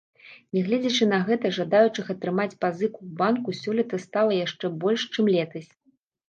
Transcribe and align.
Нягледзячы 0.57 1.07
на 1.09 1.17
гэта, 1.27 1.51
жадаючых 1.57 2.05
атрымаць 2.13 2.55
пазыку 2.65 2.97
ў 3.03 3.09
банку 3.21 3.49
сёлета 3.61 4.01
стала 4.07 4.31
яшчэ 4.41 4.73
больш, 4.87 5.07
чым 5.13 5.25
летась. 5.37 5.69